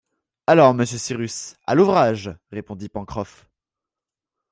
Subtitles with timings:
[0.47, 2.33] Alors, monsieur Cyrus, à l’ouvrage!
[2.49, 3.47] répondit Pencroff.